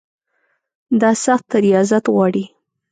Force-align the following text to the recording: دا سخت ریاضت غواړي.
دا 1.01 1.11
سخت 1.25 1.49
ریاضت 1.65 2.03
غواړي. 2.13 2.43